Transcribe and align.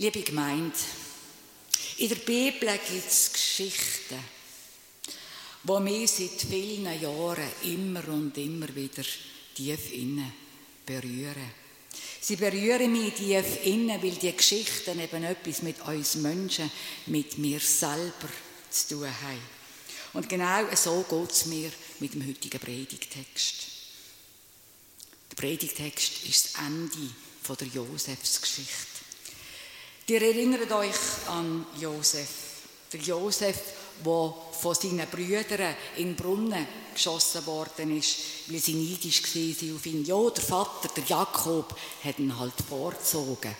Liebe 0.00 0.22
Gemeinde, 0.22 0.78
in 1.98 2.08
der 2.08 2.16
Bibel 2.16 2.70
gibt 2.88 3.06
es 3.06 3.30
Geschichten, 3.34 4.18
die 5.62 5.80
mich 5.80 6.10
seit 6.10 6.40
vielen 6.40 7.02
Jahren 7.02 7.50
immer 7.64 8.08
und 8.08 8.34
immer 8.38 8.74
wieder 8.74 9.02
tief 9.54 9.92
innen 9.92 10.32
berühren. 10.86 11.52
Sie 12.18 12.36
berühren 12.36 12.90
mich 12.90 13.12
tief 13.12 13.66
innen, 13.66 14.02
weil 14.02 14.12
die 14.12 14.34
Geschichten 14.34 14.98
eben 14.98 15.22
etwas 15.22 15.60
mit 15.60 15.82
uns 15.82 16.14
Menschen, 16.14 16.70
mit 17.04 17.36
mir 17.36 17.60
selber 17.60 18.30
zu 18.70 18.94
tun 18.94 19.04
haben. 19.04 19.40
Und 20.14 20.30
genau 20.30 20.64
so 20.76 21.04
geht 21.10 21.30
es 21.30 21.44
mir 21.44 21.70
mit 21.98 22.14
dem 22.14 22.26
heutigen 22.26 22.58
Predigtext. 22.58 23.66
Der 25.30 25.36
Predigtext 25.36 26.24
ist 26.24 26.54
das 26.54 26.64
Ende 26.64 27.10
der 27.46 27.66
Josefsgeschichte. 27.66 28.89
Ihr 30.10 30.22
erinnert 30.22 30.72
euch 30.72 31.28
an 31.28 31.64
Josef. 31.78 32.28
Der 32.92 32.98
Josef, 32.98 33.56
der 34.04 34.34
von 34.60 34.74
seinen 34.74 35.06
Brüdern 35.08 35.76
in 35.98 36.08
den 36.08 36.16
Brunnen 36.16 36.66
geschossen 36.92 37.46
worden 37.46 37.96
ist, 37.96 38.18
weil 38.48 38.58
sie 38.58 38.74
neidisch 38.74 39.22
waren 39.22 39.76
auf 39.76 39.86
ihn. 39.86 40.04
Ja, 40.04 40.30
der 40.30 40.42
Vater, 40.42 40.88
der 40.88 41.04
Jakob, 41.04 41.78
hat 42.02 42.18
ihn 42.18 42.36
halt 42.36 42.54
vorgezogen. 42.68 43.54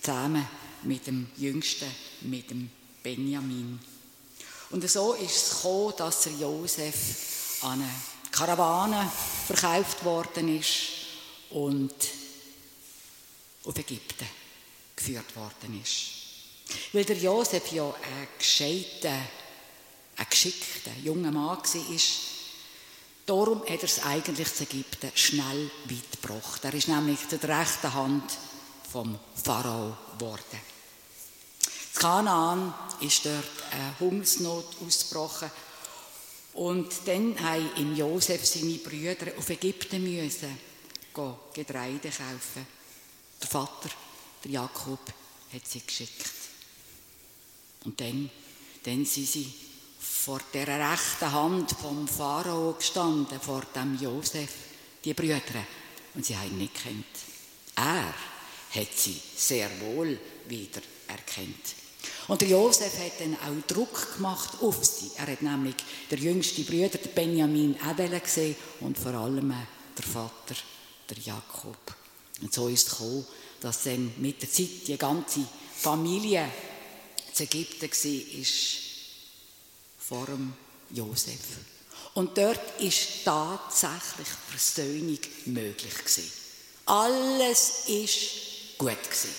Zusammen 0.00 0.46
mit 0.84 1.08
dem 1.08 1.26
Jüngsten, 1.36 1.90
mit 2.20 2.48
dem 2.48 2.70
Benjamin. 3.02 3.80
Und 4.70 4.88
so 4.88 5.14
ist 5.14 5.34
es 5.34 5.50
gekommen, 5.56 5.94
dass 5.98 6.22
der 6.22 6.34
Josef 6.34 7.62
an 7.62 7.82
eine 7.82 7.90
Karawane 8.30 9.10
verkauft 9.48 10.04
worden 10.04 10.56
ist 10.56 10.76
und 11.50 11.94
auf 13.64 13.76
Ägypten 13.76 14.45
geführt 14.96 15.36
worden 15.36 15.80
ist. 15.82 16.16
Weil 16.92 17.04
der 17.04 17.16
Josef 17.16 17.70
ja 17.72 17.86
ein 17.86 18.28
gescheiter, 18.38 19.18
ein 20.16 20.26
geschickter 20.28 20.90
junger 21.04 21.30
Mann 21.30 21.58
war, 21.58 22.00
darum 23.26 23.60
hat 23.60 23.68
er 23.68 23.84
es 23.84 24.02
eigentlich 24.02 24.52
zu 24.52 24.64
Ägypten 24.64 25.12
schnell 25.14 25.70
weit 25.84 26.22
gebracht. 26.22 26.64
Er 26.64 26.74
ist 26.74 26.88
nämlich 26.88 27.20
der 27.30 27.60
rechten 27.60 27.92
Hand 27.94 28.32
vom 28.90 29.18
Pharao 29.42 29.96
geworden. 30.18 30.60
In 31.94 32.00
Kanaan 32.00 32.74
ist 33.00 33.24
dort 33.24 33.44
eine 33.70 33.98
Hungersnot 34.00 34.66
ausgebrochen 34.84 35.50
und 36.54 36.88
dann 37.06 37.38
haben 37.40 37.70
im 37.76 37.96
Josef 37.96 38.44
seine 38.46 38.78
Brüder 38.78 39.32
auf 39.38 39.48
Ägypten 39.50 40.02
müssen 40.02 40.58
Getreide 41.54 42.10
kaufen. 42.10 42.66
Der 43.40 43.48
Vater 43.48 43.88
der 44.46 44.52
Jakob 44.52 45.00
hat 45.52 45.66
sie 45.66 45.80
geschickt. 45.80 46.30
Und 47.84 48.00
dann, 48.00 48.30
dann 48.84 49.04
sind 49.04 49.26
sie 49.26 49.52
vor 49.98 50.40
der 50.52 50.66
rechten 50.68 51.32
Hand 51.32 51.72
vom 51.72 52.06
Pharao 52.06 52.74
gestanden, 52.74 53.40
vor 53.40 53.62
dem 53.74 53.98
Josef, 54.00 54.50
die 55.04 55.14
Brüder. 55.14 55.40
Und 56.14 56.24
sie 56.24 56.36
haben 56.36 56.50
ihn 56.50 56.58
nicht 56.58 56.74
gekannt. 56.74 57.04
Er 57.76 58.14
hat 58.80 58.92
sie 58.94 59.20
sehr 59.36 59.68
wohl 59.80 60.18
wieder 60.48 60.80
erkannt. 61.08 61.74
Und 62.28 62.40
der 62.40 62.48
Josef 62.48 62.98
hat 62.98 63.20
dann 63.20 63.34
auch 63.34 63.66
Druck 63.66 64.16
gemacht 64.16 64.60
auf 64.60 64.84
sie. 64.84 65.10
Er 65.16 65.26
hat 65.26 65.42
nämlich 65.42 65.76
der 66.10 66.18
jüngste 66.18 66.62
Brüder, 66.62 66.98
der 66.98 67.10
Benjamin, 67.10 67.76
auch 67.80 68.22
gesehen 68.22 68.56
und 68.80 68.96
vor 68.96 69.14
allem 69.14 69.52
der 69.96 70.04
Vater, 70.04 70.54
der 71.10 71.18
Jakob. 71.18 71.78
Und 72.42 72.52
so 72.52 72.68
ist 72.68 72.86
es 72.86 72.92
gekommen, 72.92 73.26
dass 73.66 73.82
dann 73.82 74.14
mit 74.18 74.40
der 74.40 74.48
Zeit 74.48 74.86
die 74.86 74.96
ganze 74.96 75.40
Familie 75.76 76.48
zu 77.32 77.42
Ägypten 77.42 77.90
war, 77.90 78.46
vor 79.98 80.26
dem 80.26 80.52
Josef. 80.90 81.40
Und 82.14 82.38
dort 82.38 82.80
ist 82.80 83.24
tatsächlich 83.24 84.28
Versöhnung 84.48 85.18
möglich 85.46 85.98
gewesen. 85.98 86.30
Alles 86.84 87.88
ist 87.88 88.78
gut 88.78 89.02
gewesen. 89.02 89.34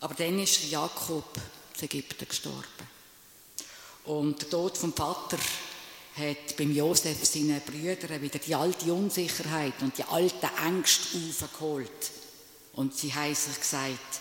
Aber 0.00 0.12
dann 0.12 0.38
ist 0.40 0.70
Jakob 0.70 1.40
zu 1.72 1.86
Ägypten 1.86 2.28
gestorben. 2.28 2.86
Und 4.04 4.42
der 4.42 4.50
Tod 4.50 4.76
vom 4.76 4.92
Vater 4.92 5.38
hat 6.20 6.56
beim 6.56 6.74
Josef 6.74 7.24
seinen 7.24 7.60
Brüdern 7.60 8.22
wieder 8.22 8.38
die 8.38 8.54
alte 8.54 8.92
Unsicherheit 8.92 9.74
und 9.80 9.96
die 9.98 10.04
alten 10.04 10.48
Ängste 10.66 11.18
aufgeholt. 11.18 12.10
Und 12.74 12.94
sie 12.96 13.12
haben 13.12 13.34
sich 13.34 13.58
gesagt, 13.58 14.20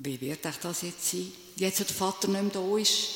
wie 0.00 0.20
wird 0.20 0.44
das 0.44 0.82
jetzt 0.82 1.10
sein? 1.10 1.32
Jetzt, 1.56 1.80
wo 1.80 1.84
der 1.84 1.94
Vater 1.94 2.28
nicht 2.28 2.42
mehr 2.42 2.52
da 2.52 2.78
ist, 2.78 3.08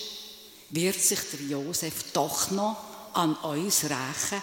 wird 0.71 1.01
sich 1.01 1.21
der 1.33 1.41
Josef 1.41 2.13
doch 2.13 2.51
noch 2.51 2.77
an 3.15 3.35
uns 3.37 3.85
rächen? 3.85 4.43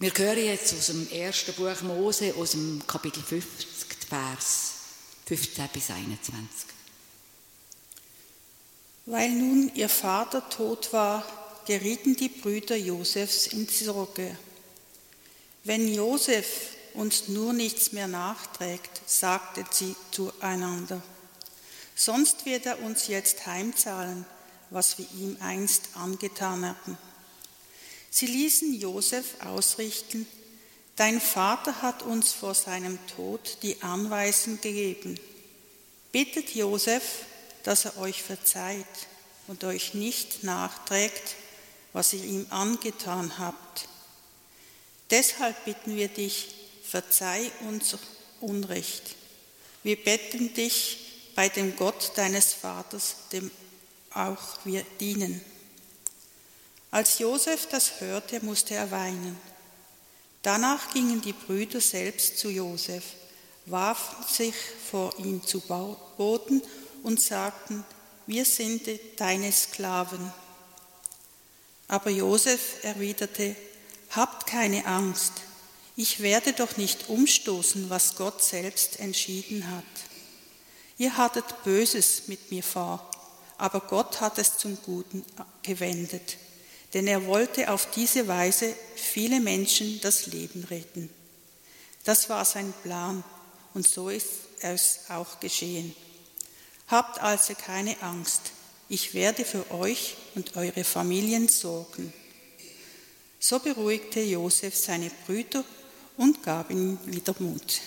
Wir 0.00 0.12
hören 0.16 0.44
jetzt 0.44 0.74
aus 0.74 0.86
dem 0.86 1.08
ersten 1.10 1.52
Buch 1.52 1.82
Mose, 1.82 2.34
aus 2.34 2.52
dem 2.52 2.82
Kapitel 2.86 3.22
50, 3.22 3.68
Vers 4.08 4.72
15 5.26 5.68
bis 5.68 5.90
21. 5.90 6.79
Weil 9.10 9.30
nun 9.30 9.72
ihr 9.74 9.88
Vater 9.88 10.48
tot 10.50 10.92
war, 10.92 11.24
gerieten 11.66 12.14
die 12.14 12.28
Brüder 12.28 12.76
Josefs 12.76 13.48
in 13.48 13.66
Sorge. 13.66 14.38
Wenn 15.64 15.92
Josef 15.92 16.46
uns 16.94 17.26
nur 17.26 17.52
nichts 17.52 17.90
mehr 17.90 18.06
nachträgt, 18.06 19.00
sagten 19.06 19.66
sie 19.72 19.96
zueinander, 20.12 21.02
sonst 21.96 22.46
wird 22.46 22.66
er 22.66 22.80
uns 22.84 23.08
jetzt 23.08 23.46
heimzahlen, 23.46 24.24
was 24.70 24.96
wir 24.96 25.06
ihm 25.18 25.36
einst 25.40 25.88
angetan 25.94 26.64
hatten. 26.68 26.96
Sie 28.12 28.26
ließen 28.26 28.74
Josef 28.74 29.34
ausrichten, 29.40 30.24
Dein 30.94 31.20
Vater 31.20 31.82
hat 31.82 32.02
uns 32.04 32.32
vor 32.32 32.54
seinem 32.54 32.98
Tod 33.16 33.58
die 33.62 33.82
Anweisung 33.82 34.60
gegeben. 34.60 35.18
Bittet 36.12 36.54
Josef, 36.54 37.24
dass 37.64 37.84
er 37.84 37.98
euch 37.98 38.22
verzeiht 38.22 38.86
und 39.46 39.64
euch 39.64 39.94
nicht 39.94 40.44
nachträgt, 40.44 41.36
was 41.92 42.12
ihr 42.12 42.24
ihm 42.24 42.46
angetan 42.50 43.38
habt. 43.38 43.88
Deshalb 45.10 45.64
bitten 45.64 45.96
wir 45.96 46.08
dich, 46.08 46.54
verzeih 46.84 47.50
unser 47.68 47.98
Unrecht. 48.40 49.16
Wir 49.82 49.96
betten 50.02 50.54
dich 50.54 50.98
bei 51.34 51.48
dem 51.48 51.76
Gott 51.76 52.12
deines 52.16 52.52
Vaters, 52.52 53.16
dem 53.32 53.50
auch 54.12 54.58
wir 54.64 54.84
dienen. 55.00 55.40
Als 56.90 57.18
Josef 57.18 57.68
das 57.68 58.00
hörte, 58.00 58.44
musste 58.44 58.74
er 58.74 58.90
weinen. 58.90 59.38
Danach 60.42 60.92
gingen 60.92 61.20
die 61.20 61.32
Brüder 61.32 61.80
selbst 61.80 62.38
zu 62.38 62.50
Josef, 62.50 63.04
warfen 63.66 64.24
sich 64.26 64.54
vor 64.90 65.16
ihm 65.18 65.44
zu 65.44 65.60
Boden 65.60 66.62
und 67.02 67.20
sagten, 67.20 67.84
wir 68.26 68.44
sind 68.44 68.82
deine 69.16 69.50
Sklaven. 69.52 70.32
Aber 71.88 72.10
Josef 72.10 72.82
erwiderte, 72.82 73.56
habt 74.10 74.46
keine 74.46 74.86
Angst, 74.86 75.32
ich 75.96 76.20
werde 76.20 76.52
doch 76.52 76.76
nicht 76.76 77.08
umstoßen, 77.08 77.90
was 77.90 78.16
Gott 78.16 78.42
selbst 78.42 79.00
entschieden 79.00 79.70
hat. 79.70 79.84
Ihr 80.96 81.16
hattet 81.16 81.62
Böses 81.64 82.28
mit 82.28 82.50
mir 82.50 82.62
vor, 82.62 83.10
aber 83.58 83.80
Gott 83.80 84.20
hat 84.20 84.38
es 84.38 84.56
zum 84.56 84.78
Guten 84.82 85.24
gewendet, 85.62 86.38
denn 86.94 87.06
er 87.06 87.26
wollte 87.26 87.70
auf 87.70 87.90
diese 87.90 88.28
Weise 88.28 88.74
viele 88.94 89.40
Menschen 89.40 90.00
das 90.00 90.26
Leben 90.26 90.64
retten. 90.64 91.10
Das 92.04 92.30
war 92.30 92.44
sein 92.44 92.72
Plan 92.82 93.22
und 93.74 93.86
so 93.86 94.08
ist 94.08 94.28
es 94.60 95.00
auch 95.10 95.40
geschehen. 95.40 95.94
Habt 96.90 97.20
also 97.20 97.54
keine 97.54 98.02
Angst, 98.02 98.52
ich 98.88 99.14
werde 99.14 99.44
für 99.44 99.70
euch 99.70 100.16
und 100.34 100.56
eure 100.56 100.82
Familien 100.82 101.46
sorgen. 101.46 102.12
So 103.38 103.60
beruhigte 103.60 104.20
Josef 104.20 104.76
seine 104.76 105.10
Brüder 105.24 105.64
und 106.16 106.42
gab 106.42 106.70
ihnen 106.70 106.98
wieder 107.06 107.34
Mut. 107.38 107.80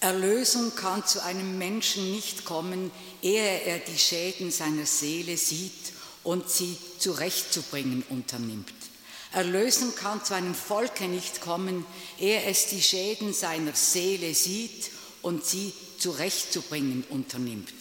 Erlösung 0.00 0.74
kann 0.74 1.06
zu 1.06 1.22
einem 1.22 1.56
Menschen 1.58 2.10
nicht 2.12 2.44
kommen, 2.44 2.90
ehe 3.22 3.62
er 3.62 3.78
die 3.78 3.98
Schäden 3.98 4.50
seiner 4.50 4.86
Seele 4.86 5.36
sieht 5.36 5.92
und 6.22 6.50
sie 6.50 6.76
zurechtzubringen 6.98 8.02
unternimmt. 8.10 8.89
Erlösung 9.32 9.94
kann 9.94 10.24
zu 10.24 10.34
einem 10.34 10.54
Volke 10.54 11.04
nicht 11.04 11.40
kommen, 11.40 11.86
ehe 12.18 12.42
es 12.44 12.66
die 12.66 12.82
Schäden 12.82 13.32
seiner 13.32 13.74
Seele 13.74 14.34
sieht 14.34 14.90
und 15.22 15.44
sie 15.44 15.72
zurechtzubringen 15.98 17.04
unternimmt. 17.10 17.72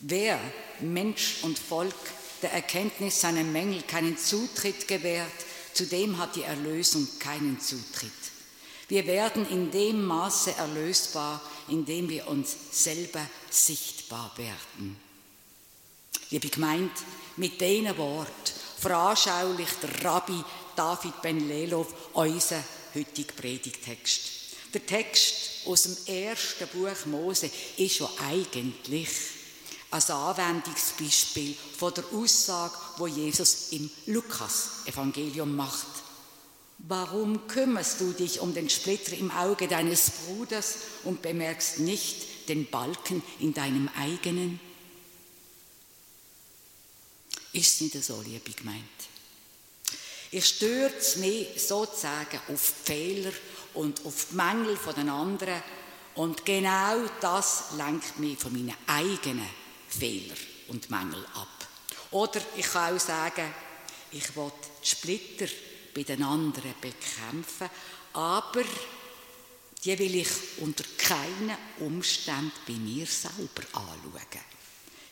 Wer 0.00 0.38
Mensch 0.80 1.38
und 1.42 1.58
Volk 1.58 1.94
der 2.42 2.52
Erkenntnis 2.52 3.20
seiner 3.20 3.42
Mängel 3.42 3.82
keinen 3.82 4.16
Zutritt 4.16 4.86
gewährt, 4.86 5.32
zu 5.72 5.86
dem 5.86 6.18
hat 6.18 6.36
die 6.36 6.42
Erlösung 6.42 7.08
keinen 7.18 7.60
Zutritt. 7.60 8.12
Wir 8.88 9.06
werden 9.06 9.48
in 9.50 9.70
dem 9.70 10.04
Maße 10.04 10.54
erlösbar, 10.56 11.42
in 11.68 11.84
dem 11.84 12.08
wir 12.08 12.28
uns 12.28 12.56
selber 12.70 13.24
sichtbar 13.50 14.32
werden. 14.36 14.96
Liebe 16.30 16.48
Gemeinde, 16.48 16.90
mit 17.36 17.60
diesen 17.60 17.96
Wort 17.98 18.54
veranschaulicht 18.78 19.82
der 19.82 20.04
Rabbi 20.04 20.42
David 20.78 21.20
Ben 21.22 21.48
Lelov 21.48 21.92
unseren 22.12 22.62
heutigen 22.94 23.34
Predigtext. 23.34 24.20
Der 24.72 24.86
Text 24.86 25.66
aus 25.66 25.82
dem 25.82 25.96
ersten 26.06 26.68
Buch 26.68 27.06
Mose 27.06 27.50
ist 27.76 27.98
ja 27.98 28.08
eigentlich 28.28 29.08
ein 29.90 30.02
Anwendungsbeispiel 30.02 31.56
von 31.76 31.94
der 31.94 32.04
Aussage, 32.12 32.74
wo 32.98 33.08
Jesus 33.08 33.72
im 33.72 33.90
Lukas-Evangelium 34.06 35.56
macht. 35.56 35.88
Warum 36.78 37.48
kümmerst 37.48 38.00
du 38.00 38.12
dich 38.12 38.38
um 38.38 38.54
den 38.54 38.70
Splitter 38.70 39.16
im 39.16 39.32
Auge 39.32 39.66
deines 39.66 40.10
Bruders 40.10 40.76
und 41.02 41.22
bemerkst 41.22 41.80
nicht 41.80 42.48
den 42.48 42.70
Balken 42.70 43.20
in 43.40 43.52
deinem 43.52 43.88
eigenen? 43.96 44.60
Ist 47.52 47.80
nicht 47.80 48.04
so, 48.04 48.22
liebe 48.22 48.52
Gemeinde. 48.52 48.84
Ich 50.30 50.46
stürze 50.46 51.20
mich 51.20 51.48
sozusagen 51.66 52.40
auf 52.48 52.72
die 52.80 52.92
Fehler 52.92 53.32
und 53.74 54.04
auf 54.04 54.26
die 54.30 54.36
Mängel 54.36 54.78
der 54.84 55.12
anderen 55.12 55.62
und 56.16 56.44
genau 56.44 56.96
das 57.20 57.72
lenkt 57.76 58.18
mich 58.18 58.38
von 58.38 58.52
meinen 58.52 58.74
eigenen 58.86 59.48
Fehlern 59.88 60.36
und 60.68 60.90
Mängeln 60.90 61.24
ab. 61.34 61.68
Oder 62.10 62.40
ich 62.56 62.66
kann 62.66 62.94
auch 62.94 63.00
sagen, 63.00 63.54
ich 64.10 64.36
will 64.36 64.50
die 64.82 64.88
Splitter 64.88 65.46
bei 65.94 66.02
den 66.02 66.22
anderen 66.22 66.74
bekämpfen, 66.80 67.70
aber 68.12 68.64
die 69.84 69.98
will 69.98 70.16
ich 70.16 70.28
unter 70.58 70.84
keinen 70.96 71.56
Umständen 71.78 72.52
bei 72.66 72.74
mir 72.74 73.06
selber 73.06 73.62
anschauen. 73.72 74.57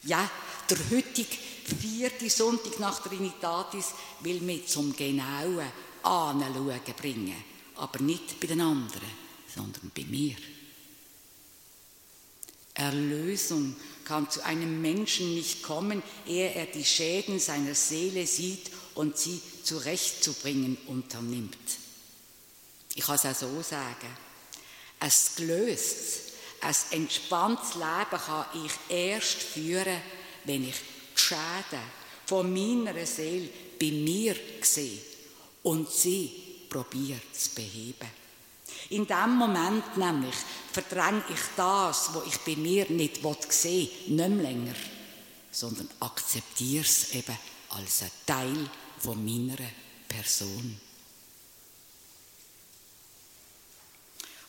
Ja, 0.06 0.30
der 0.70 0.78
heutige 0.90 1.36
vierte 1.80 2.30
Sonntag 2.30 2.78
nach 2.78 3.02
Trinitatis 3.02 3.86
will 4.20 4.40
mich 4.40 4.68
zum 4.68 4.94
genauen 4.94 5.66
Anschauen 6.02 6.80
bringen, 6.96 7.34
aber 7.74 8.00
nicht 8.00 8.38
bei 8.40 8.46
den 8.46 8.60
anderen, 8.60 9.10
sondern 9.54 9.90
bei 9.94 10.04
mir. 10.04 10.36
Erlösung 12.74 13.74
kann 14.04 14.30
zu 14.30 14.44
einem 14.44 14.80
Menschen 14.80 15.34
nicht 15.34 15.62
kommen, 15.62 16.02
ehe 16.26 16.52
er 16.54 16.66
die 16.66 16.84
Schäden 16.84 17.40
seiner 17.40 17.74
Seele 17.74 18.26
sieht 18.26 18.70
und 18.94 19.16
sie 19.18 19.40
zurechtzubringen 19.64 20.76
unternimmt. 20.86 21.56
Ich 22.94 23.04
kann 23.04 23.16
es 23.16 23.24
auch 23.24 23.34
so 23.34 23.62
sagen. 23.62 24.08
Ein 25.00 25.10
gelöstes, 25.36 26.25
ein 26.60 26.74
entspanntes 26.90 27.74
Leben 27.74 28.22
kann 28.24 28.46
ich 28.64 28.94
erst 28.94 29.42
führen, 29.42 30.00
wenn 30.44 30.68
ich 30.68 30.76
die 30.76 31.20
Schäden 31.20 31.82
von 32.26 32.52
meiner 32.52 33.06
Seele 33.06 33.48
bei 33.78 33.90
mir 33.90 34.36
sehe 34.62 34.98
und 35.62 35.90
sie 35.90 36.30
probiere 36.68 37.20
zu 37.32 37.54
beheben. 37.54 38.08
In 38.90 39.06
dem 39.06 39.36
Moment 39.36 39.96
nämlich 39.96 40.34
verdränge 40.72 41.24
ich 41.28 41.40
das, 41.56 42.10
was 42.14 42.26
ich 42.26 42.38
bei 42.40 42.56
mir 42.56 42.88
nicht 42.90 43.20
sehen 43.50 43.88
will, 44.06 44.28
nicht 44.28 44.42
länger, 44.42 44.74
sondern 45.50 45.88
akzeptiere 46.00 46.84
es 46.84 47.12
eben 47.14 47.36
als 47.70 48.02
ein 48.02 48.10
Teil 48.26 48.70
von 48.98 49.24
meiner 49.24 49.56
Person. 50.08 50.80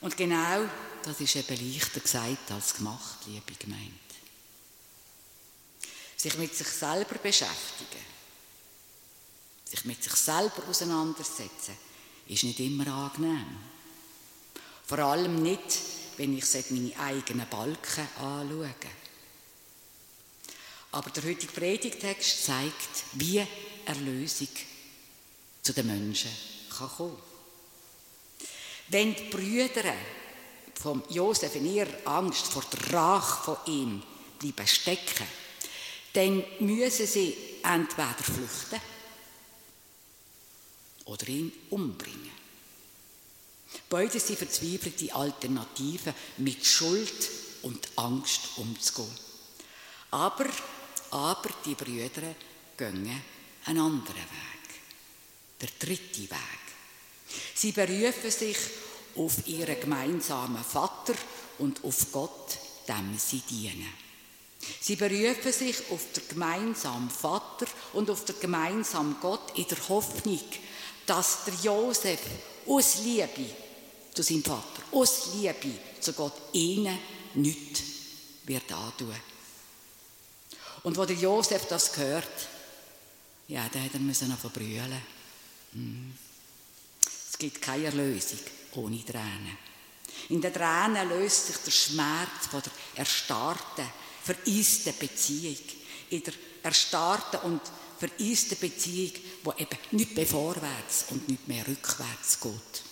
Und 0.02 0.16
genau 0.16 0.70
das 1.04 1.20
ist 1.22 1.36
eben 1.36 1.74
leichter 1.74 2.00
gesagt 2.00 2.52
als 2.52 2.76
gemacht, 2.76 3.20
liebe 3.28 3.54
Gemeinde. 3.58 3.94
Sich 6.16 6.38
mit 6.38 6.56
sich 6.56 6.68
selber 6.68 7.16
beschäftigen, 7.16 8.06
sich 9.66 9.86
mit 9.86 10.04
sich 10.04 10.14
selber 10.14 10.68
auseinandersetzen, 10.68 11.78
ist 12.28 12.44
nicht 12.44 12.60
immer 12.60 12.88
angenehm. 12.88 13.58
Vor 14.86 15.00
allem 15.00 15.42
nicht, 15.44 15.80
wenn 16.18 16.38
ich 16.38 16.46
meine 16.72 17.00
eigenen 17.00 17.48
Balken 17.50 18.08
anschaue. 18.18 18.74
Aber 20.92 21.10
der 21.10 21.24
heutige 21.24 21.52
Predigtext 21.52 22.46
zeigt, 22.46 23.04
wie 23.14 23.46
Erlösung 23.86 24.48
zu 25.62 25.74
den 25.74 25.88
Menschen 25.88 26.32
kann 26.76 26.90
kommen. 26.90 27.22
Wenn 28.88 29.14
die 29.14 29.24
Brüder 29.24 29.94
von 30.80 31.04
Josef 31.10 31.56
in 31.56 31.74
ihrer 31.74 32.06
Angst 32.06 32.48
vor 32.48 32.64
der 32.72 32.94
Rache 32.94 33.44
von 33.44 33.58
ihm 33.74 34.04
bleiben 34.40 34.68
stecken, 34.68 35.28
dann 36.14 36.44
müssen 36.60 37.08
sie 37.08 37.36
entweder 37.64 38.14
flüchten 38.14 38.82
oder 41.06 41.28
ihn 41.28 41.52
umbringen. 41.70 42.38
Beide 43.90 44.20
sind 44.20 44.38
verzweifelte 44.38 45.14
Alternativen, 45.14 46.14
mit 46.38 46.66
Schuld 46.66 47.30
und 47.64 47.88
Angst 47.96 48.58
umzugehen. 48.58 49.18
Aber, 50.12 50.46
aber 51.12 51.50
die 51.66 51.76
Brüder 51.76 52.36
gehen 52.78 53.22
einen 53.66 53.80
anderen 53.80 54.16
Weg. 54.16 54.82
Der 55.62 55.70
dritte 55.80 56.22
Weg. 56.22 56.68
Sie 57.56 57.72
berufen 57.72 58.32
sich 58.32 58.58
auf 59.18 59.48
ihren 59.48 59.80
gemeinsamen 59.80 60.64
Vater 60.64 61.14
und 61.60 61.84
auf 61.84 62.12
Gott, 62.12 62.58
dem 62.88 63.18
sie 63.18 63.42
dienen. 63.50 63.88
Sie 64.82 64.96
berufen 64.96 65.52
sich 65.52 65.78
auf 65.92 66.02
den 66.16 66.28
gemeinsamen 66.30 67.10
Vater 67.10 67.68
und 67.94 68.10
auf 68.10 68.26
den 68.26 68.40
gemeinsamen 68.40 69.18
Gott 69.22 69.58
in 69.58 69.68
der 69.68 69.90
Hoffnung, 69.90 70.42
dass 71.06 71.46
der 71.46 71.54
Josef 71.64 72.20
aus 72.66 72.98
Liebe 73.00 73.46
zu 74.14 74.24
seinem 74.24 74.44
Vater, 74.44 74.82
aus 74.92 75.34
Liebe 75.36 75.80
zu 76.00 76.14
Gott, 76.14 76.34
ihnen 76.54 76.98
nichts 77.36 77.82
wird 78.46 78.72
antun. 78.72 79.16
Und 80.84 80.98
wo 80.98 81.06
der 81.06 81.16
Josef 81.16 81.66
das 81.68 81.96
hört, 81.98 82.48
ja, 83.48 83.68
dann 83.72 83.84
hat 83.84 83.94
er 83.94 84.00
müssen 84.00 84.30
noch 84.30 84.40
verbrüllen. 84.40 85.02
Hm. 85.74 86.14
Es 87.30 87.38
gibt 87.38 87.62
keine 87.62 87.86
Erlösung 87.86 88.40
ohne 88.78 89.04
Tränen. 89.04 89.58
In 90.30 90.42
den 90.42 90.54
Tränen 90.54 91.10
löst 91.10 91.48
sich 91.48 91.58
der 91.58 91.72
Schmerz 91.72 92.48
von 92.50 92.62
der 92.62 92.72
erstarrten, 92.96 93.86
vereisten 94.24 94.94
Beziehung. 94.98 95.58
In 96.10 96.24
der 96.24 96.34
erstarrten 96.64 97.40
und 97.42 97.62
vereisten 97.98 98.58
Beziehung, 98.60 99.14
wo 99.44 99.54
eben 99.54 99.78
nicht 99.92 100.16
mehr 100.16 100.28
vorwärts 100.28 101.06
und 101.10 101.28
nicht 101.28 101.48
mehr 101.48 101.68
rückwärts 101.68 102.40
geht. 102.40 102.84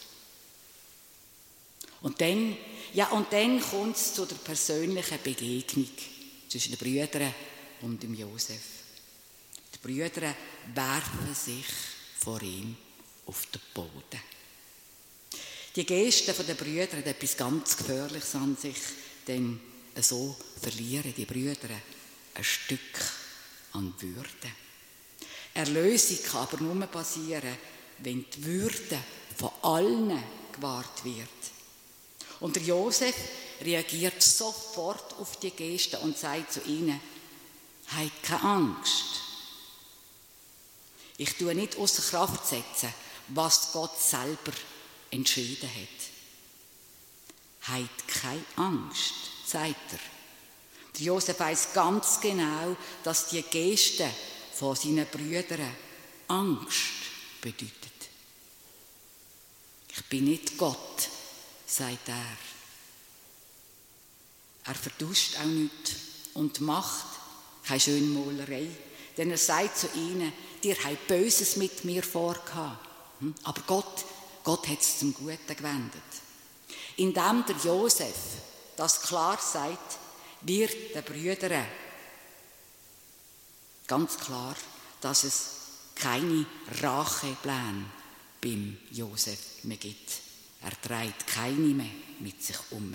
Und 2.02 2.22
dann, 2.22 2.56
ja, 2.94 3.08
und 3.10 3.32
dann 3.34 3.60
kommt 3.60 3.96
es 3.96 4.14
zu 4.14 4.26
der 4.26 4.36
persönlichen 4.36 5.20
Begegnung 5.24 5.90
zwischen 6.48 6.72
den 6.72 6.78
Brüdern 6.78 7.34
und 7.82 8.02
dem 8.02 8.14
Josef. 8.14 8.62
Die 9.74 9.80
Brüder 9.80 10.34
werfen 10.74 11.34
sich 11.34 11.66
vor 12.20 12.42
ihm 12.42 12.78
auf 13.26 13.48
den 13.48 13.62
Boden. 13.74 14.35
Die 15.76 15.86
Gesten 15.86 16.34
der 16.48 16.54
Brüder 16.54 16.88
haben 16.88 17.04
etwas 17.04 17.36
ganz 17.36 17.76
Gefährliches 17.76 18.36
an 18.36 18.56
sich, 18.56 18.78
denn 19.28 19.60
so 20.02 20.38
verlieren 20.62 21.14
die 21.16 21.26
Brüder 21.26 21.70
ein 22.34 22.44
Stück 22.44 22.80
an 23.74 23.94
Würde. 24.00 24.52
Erlösung 25.54 26.18
kann 26.24 26.42
aber 26.44 26.62
nur 26.62 26.88
passieren, 26.88 27.58
wenn 27.98 28.26
die 28.30 28.46
Würde 28.46 29.00
von 29.38 29.52
allen 29.64 30.24
gewahrt 30.54 31.04
wird. 31.04 31.28
Und 32.40 32.56
der 32.56 32.64
Josef 32.64 33.16
reagiert 33.62 34.22
sofort 34.22 35.14
auf 35.16 35.40
die 35.40 35.52
Geste 35.52 36.00
und 36.00 36.18
sagt 36.18 36.54
zu 36.54 36.62
ihnen, 36.62 37.00
habt 37.88 38.24
keine 38.24 38.44
Angst. 38.44 39.22
Ich 41.18 41.36
tue 41.36 41.54
nicht 41.54 41.78
außer 41.78 42.02
Kraft 42.02 42.48
setzen, 42.48 42.94
was 43.30 43.72
Gott 43.74 44.00
selber 44.00 44.52
entschieden 45.16 45.70
hat. 45.70 47.70
Habt 47.70 48.08
keine 48.08 48.46
Angst, 48.56 49.14
sagt 49.46 49.94
er. 49.94 50.00
Der 50.98 51.06
Josef 51.06 51.40
weiß 51.40 51.74
ganz 51.74 52.22
genau, 52.22 52.78
dass 53.04 53.30
die 53.30 53.42
Geste 53.42 54.10
von 54.54 54.76
seinen 54.76 55.08
Brüdern 55.08 55.76
Angst 56.28 56.78
bedeutet. 57.42 57.74
Ich 59.90 60.04
bin 60.06 60.26
nicht 60.26 60.58
Gott, 60.58 61.10
sagt 61.66 62.10
er. 62.10 62.38
Er 64.66 64.76
verduscht 64.76 65.38
auch 65.38 65.46
nicht 65.46 65.96
und 66.34 66.62
macht 66.62 67.06
keine 67.66 67.80
schöne 67.80 68.08
Malerei. 68.08 68.68
Denn 69.18 69.32
er 69.32 69.38
sagt 69.38 69.78
zu 69.78 69.88
ihnen, 69.96 70.32
ihr 70.62 70.76
habt 70.84 71.08
Böses 71.08 71.56
mit 71.56 71.86
mir 71.86 72.04
vorgehabt. 72.04 72.86
Hm? 73.20 73.34
Aber 73.44 73.62
Gott, 73.68 74.06
Gott 74.46 74.68
hat 74.70 74.80
es 74.80 75.00
zum 75.00 75.14
Guten 75.14 75.56
gewendet. 75.56 76.02
Indem 76.96 77.44
der 77.46 77.58
Josef 77.64 78.16
das 78.78 79.02
klar 79.02 79.40
sagt, 79.42 79.98
wird 80.42 80.96
den 80.96 81.04
Brüdern 81.04 81.66
ganz 83.88 84.18
klar, 84.18 84.56
dass 85.02 85.24
es 85.24 85.46
keine 85.96 86.46
Rachepläne 86.82 87.86
beim 88.42 88.78
Josef 88.92 89.64
mehr 89.64 89.78
gibt. 89.78 90.22
Er 90.62 90.82
trägt 90.82 91.28
keine 91.28 91.56
mehr 91.56 91.90
mit 92.20 92.44
sich 92.44 92.58
um. 92.72 92.94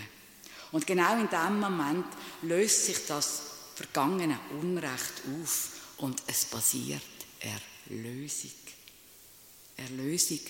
Und 0.73 0.87
genau 0.87 1.19
in 1.19 1.29
dem 1.29 1.61
Moment 1.61 2.07
löst 2.43 2.87
sich 2.87 3.07
das 3.07 3.43
vergangene 3.75 4.39
Unrecht 4.61 5.23
auf 5.43 5.71
und 5.99 6.23
es 6.27 6.45
passiert 6.45 7.03
Erlösung. 7.89 8.51
Erlösung 9.77 10.41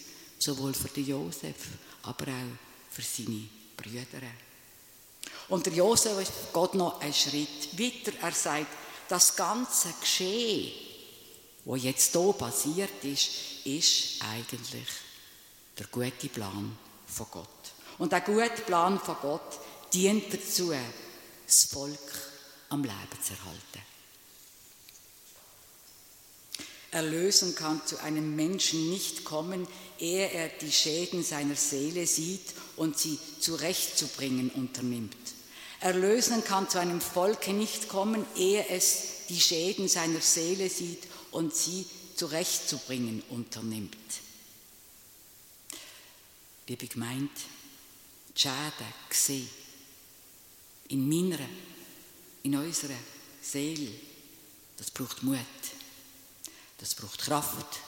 sowohl 0.42 0.74
für 0.74 0.88
den 0.88 1.06
Josef, 1.06 1.56
aber 2.02 2.26
auch 2.26 2.90
für 2.90 3.02
seine 3.02 3.48
Brüder. 3.76 4.26
Und 5.48 5.66
der 5.66 5.72
Josef 5.74 6.28
geht 6.52 6.74
noch 6.74 7.00
einen 7.00 7.14
Schritt 7.14 7.78
weiter. 7.78 8.16
Er 8.22 8.32
sagt, 8.32 8.66
das 9.08 9.34
ganze 9.36 9.92
Geschehen, 10.00 10.72
was 11.64 11.82
jetzt 11.82 12.12
hier 12.12 12.32
passiert 12.32 13.04
ist, 13.04 13.30
ist 13.64 14.22
eigentlich 14.22 14.88
der 15.78 15.86
gute 15.86 16.28
Plan 16.28 16.76
von 17.06 17.26
Gott. 17.30 17.48
Und 17.98 18.12
der 18.12 18.20
gute 18.20 18.62
Plan 18.64 18.98
von 19.00 19.16
Gott 19.20 19.58
dient 19.92 20.32
dazu, 20.32 20.72
das 21.46 21.64
Volk 21.64 21.98
am 22.70 22.82
Leben 22.82 23.22
zu 23.22 23.32
erhalten. 23.34 23.90
Erlösung 26.90 27.54
kann 27.54 27.80
zu 27.86 27.98
einem 28.02 28.34
Menschen 28.34 28.90
nicht 28.90 29.24
kommen, 29.24 29.66
ehe 29.98 30.28
er 30.30 30.48
die 30.48 30.72
Schäden 30.72 31.22
seiner 31.22 31.54
Seele 31.54 32.06
sieht 32.06 32.54
und 32.76 32.98
sie 32.98 33.18
zurechtzubringen 33.38 34.50
unternimmt. 34.50 35.16
Erlösen 35.78 36.42
kann 36.44 36.68
zu 36.68 36.78
einem 36.78 37.00
Volke 37.00 37.52
nicht 37.52 37.88
kommen, 37.88 38.26
ehe 38.36 38.66
es 38.68 39.26
die 39.28 39.40
Schäden 39.40 39.88
seiner 39.88 40.20
Seele 40.20 40.68
sieht 40.68 41.04
und 41.30 41.54
sie 41.54 41.86
zurechtzubringen 42.16 43.22
unternimmt. 43.30 43.96
Liebe 46.66 46.86
Gemeinde, 46.86 47.30
die 48.36 48.40
Schäden 48.40 48.92
gesehen, 49.08 49.48
in 50.88 51.08
meiner, 51.08 51.38
in 52.42 52.56
unserer 52.56 52.98
Seele, 53.40 53.90
das 54.76 54.90
braucht 54.90 55.22
Mut. 55.22 55.38
Das 56.80 56.94
braucht 56.94 57.20
Kraft. 57.20 57.78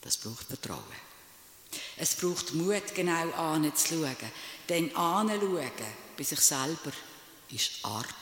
Das 0.00 0.16
braucht 0.16 0.46
Vertrauen. 0.46 0.82
Es 1.96 2.14
braucht 2.14 2.54
Mut, 2.54 2.94
genau 2.94 3.30
anzuschauen. 3.32 4.16
Denn 4.68 4.94
anzuschauen 4.94 5.72
bei 6.16 6.24
sich 6.24 6.40
selber 6.40 6.92
ist 7.50 7.72
Arbeit. 7.82 8.12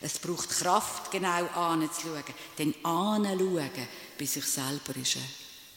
Es 0.00 0.18
braucht 0.18 0.48
Kraft, 0.48 1.10
genau 1.10 1.46
anzuschauen. 1.46 2.22
Denn 2.56 2.74
anzuschauen 2.84 3.88
bei 4.18 4.26
sich 4.26 4.44
selber 4.44 4.94
ist 4.96 5.16
eine 5.16 5.28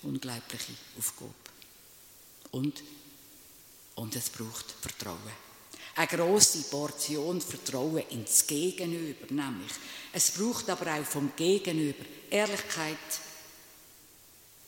unglaubliche 0.04 0.74
Aufgabe. 0.98 1.34
Und, 2.52 2.84
und 3.96 4.16
es 4.16 4.30
braucht 4.30 4.72
Vertrauen 4.82 5.48
eine 5.98 6.08
große 6.08 6.60
Portion 6.70 7.42
Vertrauen 7.42 8.04
ins 8.10 8.46
Gegenüber, 8.46 9.26
nämlich. 9.30 9.72
Es 10.14 10.32
braucht 10.32 10.70
aber 10.70 10.94
auch 10.94 11.06
vom 11.06 11.32
Gegenüber 11.36 12.06
Ehrlichkeit 12.30 12.98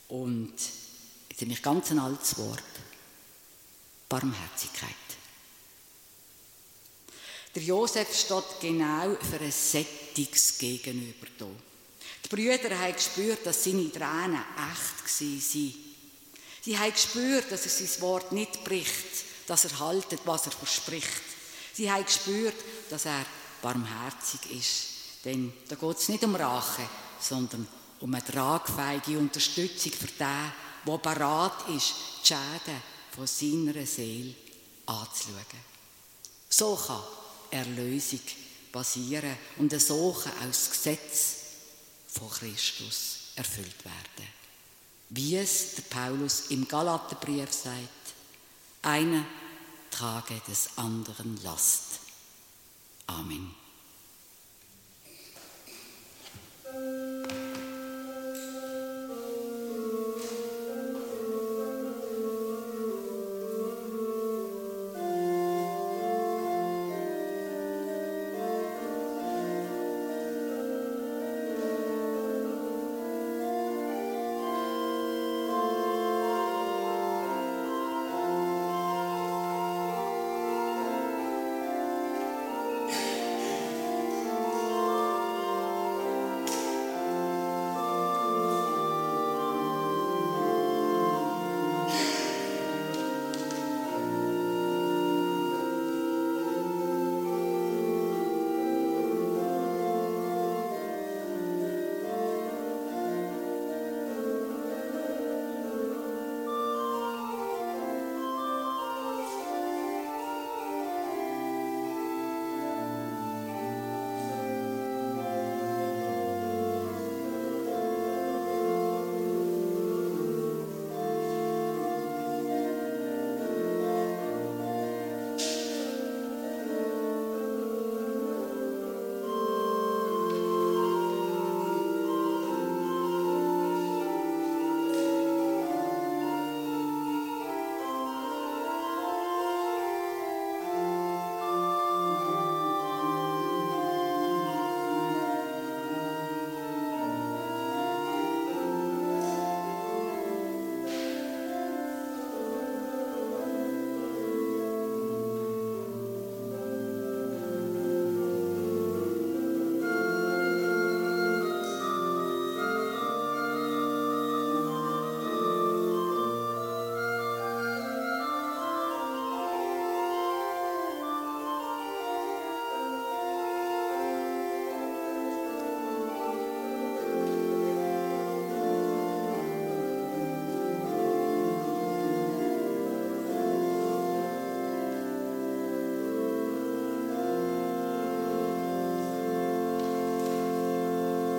und, 0.08 0.52
jetzt 1.28 1.40
habe 1.40 1.52
ich 1.52 1.62
ganz 1.62 1.90
ein 1.92 2.00
altes 2.00 2.36
Wort, 2.36 2.62
Barmherzigkeit. 4.08 4.90
Der 7.54 7.62
Josef 7.62 8.12
steht 8.16 8.60
genau 8.60 9.14
für 9.14 9.40
ein 9.40 9.52
sättiges 9.52 10.58
Gegenüber 10.58 11.26
da. 11.38 11.46
Die 12.24 12.28
Brüder 12.28 12.76
haben 12.76 12.92
gespürt, 12.92 13.46
dass 13.46 13.64
seine 13.64 13.90
Tränen 13.90 14.34
echt 14.34 15.20
waren. 15.20 15.40
Sie 16.62 16.78
haben 16.78 16.92
gespürt, 16.92 17.50
dass 17.50 17.64
er 17.66 17.86
sein 17.86 18.02
Wort 18.02 18.32
nicht 18.32 18.64
bricht, 18.64 19.29
dass 19.50 19.64
er 19.64 19.80
haltet, 19.80 20.20
was 20.26 20.46
er 20.46 20.52
verspricht. 20.52 21.08
Sie 21.72 21.90
haben 21.90 22.04
gespürt, 22.04 22.54
dass 22.88 23.04
er 23.06 23.26
barmherzig 23.60 24.48
ist. 24.52 25.24
Denn 25.24 25.52
da 25.68 25.74
geht 25.74 25.98
es 25.98 26.08
nicht 26.08 26.22
um 26.22 26.36
Rache, 26.36 26.88
sondern 27.20 27.66
um 27.98 28.14
eine 28.14 28.24
tragfähige 28.24 29.18
Unterstützung 29.18 29.90
für 29.92 30.06
den, 30.06 30.52
der 30.86 30.98
bereit 30.98 31.68
ist, 31.76 31.94
die 32.22 32.28
Schäden 32.28 32.80
von 33.10 33.26
seiner 33.26 33.84
Seele 33.86 34.34
anzuschauen. 34.86 35.44
So 36.48 36.76
kann 36.76 37.02
Erlösung 37.50 38.20
passieren 38.70 39.36
und 39.58 39.72
so 39.80 40.12
kann 40.12 40.32
auch 40.32 40.46
das 40.46 40.70
Gesetz 40.70 41.34
von 42.06 42.30
Christus 42.30 43.32
erfüllt 43.34 43.84
werden. 43.84 44.28
Wie 45.08 45.36
es 45.36 45.74
der 45.74 45.82
Paulus 45.82 46.50
im 46.50 46.68
Galaterbrief 46.68 47.52
sagt, 47.52 47.88
einer 48.82 49.24
trage 49.90 50.40
des 50.48 50.70
anderen 50.76 51.42
Last. 51.42 52.00
Amen. 53.06 53.59